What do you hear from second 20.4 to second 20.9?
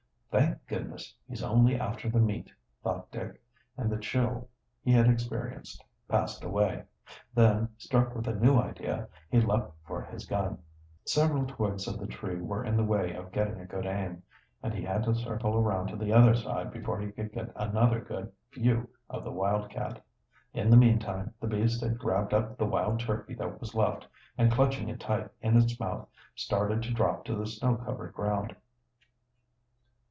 In the